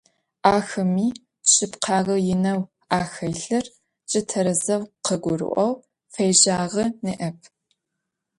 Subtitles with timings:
[0.55, 1.07] Ахэми
[1.51, 2.61] шъыпкъэгъэ инэу
[2.99, 3.65] ахэлъыр
[4.09, 5.73] джы тэрэзэу къыгурыӀоу
[6.13, 7.37] фежьагъэ ныӀэп.